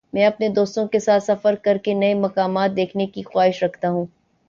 میں 0.13 0.25
اپنے 0.25 0.49
دوستوں 0.49 0.87
کے 0.87 0.99
ساتھ 0.99 1.23
سفر 1.23 1.55
کر 1.55 1.77
کے 1.77 1.93
نئی 1.93 2.13
مقامات 2.13 2.75
دیکھنے 2.75 3.07
کی 3.07 3.21
خواہش 3.23 3.63
رکھتا 3.63 3.89
ہوں۔ 3.89 4.05